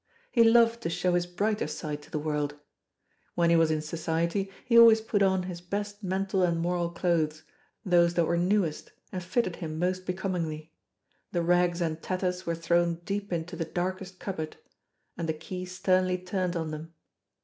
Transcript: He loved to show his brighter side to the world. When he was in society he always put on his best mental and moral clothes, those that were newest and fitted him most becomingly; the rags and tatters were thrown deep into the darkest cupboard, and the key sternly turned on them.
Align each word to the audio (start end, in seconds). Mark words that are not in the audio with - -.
He 0.31 0.43
loved 0.43 0.81
to 0.81 0.89
show 0.89 1.13
his 1.13 1.27
brighter 1.27 1.67
side 1.67 2.01
to 2.01 2.09
the 2.09 2.17
world. 2.17 2.55
When 3.35 3.51
he 3.51 3.55
was 3.55 3.69
in 3.69 3.83
society 3.83 4.49
he 4.65 4.75
always 4.75 4.99
put 4.99 5.21
on 5.21 5.43
his 5.43 5.61
best 5.61 6.01
mental 6.03 6.41
and 6.41 6.59
moral 6.59 6.89
clothes, 6.89 7.43
those 7.85 8.15
that 8.15 8.25
were 8.25 8.35
newest 8.35 8.91
and 9.11 9.23
fitted 9.23 9.57
him 9.57 9.77
most 9.77 10.07
becomingly; 10.07 10.73
the 11.31 11.43
rags 11.43 11.81
and 11.81 12.01
tatters 12.01 12.47
were 12.47 12.55
thrown 12.55 12.95
deep 13.05 13.31
into 13.31 13.55
the 13.55 13.63
darkest 13.63 14.19
cupboard, 14.19 14.57
and 15.19 15.29
the 15.29 15.33
key 15.33 15.65
sternly 15.65 16.17
turned 16.17 16.55
on 16.55 16.71
them. 16.71 16.95